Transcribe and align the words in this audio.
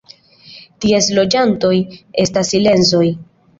Ties 0.85 1.09
loĝantoj 1.19 1.71
estas 2.27 2.53
silezoj. 2.57 3.07